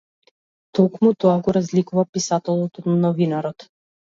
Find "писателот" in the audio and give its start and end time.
2.19-2.83